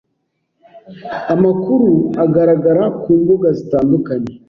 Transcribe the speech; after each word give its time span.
Amakuru 1.33 1.89
agaragara 2.25 2.83
ku 3.01 3.09
mbuga 3.21 3.47
zitandukanye 3.57 4.31